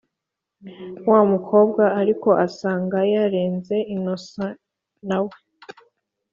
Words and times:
wumukobwa 1.07 1.83
ariko 2.01 2.29
asanga 2.45 2.97
yarenze 3.13 3.75
innocent 3.95 4.55
nawe 5.07 5.35